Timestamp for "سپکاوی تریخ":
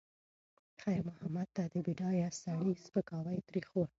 2.85-3.67